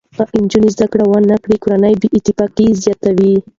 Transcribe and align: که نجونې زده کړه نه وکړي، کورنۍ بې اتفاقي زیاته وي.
که 0.29 0.35
نجونې 0.43 0.69
زده 0.75 0.85
کړه 0.91 1.03
نه 1.29 1.35
وکړي، 1.37 1.57
کورنۍ 1.63 1.93
بې 2.01 2.07
اتفاقي 2.17 2.67
زیاته 2.83 3.09
وي. 3.17 3.33